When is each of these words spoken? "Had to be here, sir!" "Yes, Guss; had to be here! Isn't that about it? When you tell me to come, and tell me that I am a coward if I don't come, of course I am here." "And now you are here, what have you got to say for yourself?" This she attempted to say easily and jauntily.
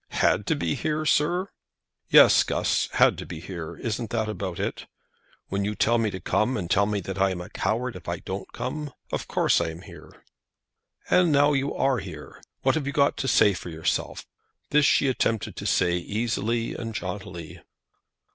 "Had 0.25 0.47
to 0.47 0.55
be 0.55 0.73
here, 0.73 1.05
sir!" 1.05 1.51
"Yes, 2.09 2.41
Guss; 2.41 2.87
had 2.93 3.19
to 3.19 3.25
be 3.27 3.39
here! 3.39 3.75
Isn't 3.77 4.09
that 4.09 4.27
about 4.27 4.59
it? 4.59 4.87
When 5.49 5.63
you 5.63 5.75
tell 5.75 5.99
me 5.99 6.09
to 6.09 6.19
come, 6.19 6.57
and 6.57 6.71
tell 6.71 6.87
me 6.87 7.01
that 7.01 7.21
I 7.21 7.29
am 7.29 7.39
a 7.39 7.49
coward 7.51 7.95
if 7.95 8.09
I 8.09 8.17
don't 8.17 8.51
come, 8.51 8.93
of 9.11 9.27
course 9.27 9.61
I 9.61 9.69
am 9.69 9.83
here." 9.83 10.25
"And 11.11 11.31
now 11.31 11.53
you 11.53 11.71
are 11.75 11.99
here, 11.99 12.41
what 12.63 12.73
have 12.73 12.87
you 12.87 12.93
got 12.93 13.15
to 13.17 13.27
say 13.27 13.53
for 13.53 13.69
yourself?" 13.69 14.25
This 14.71 14.87
she 14.87 15.07
attempted 15.07 15.55
to 15.57 15.67
say 15.67 15.97
easily 15.97 16.73
and 16.73 16.95
jauntily. 16.95 17.61